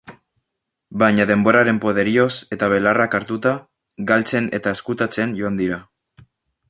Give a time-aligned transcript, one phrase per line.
[1.03, 3.53] Baina denboraren poderioz, eta belarrak hartuta,
[4.13, 5.79] galtzen eta ezkutatzen joan dira.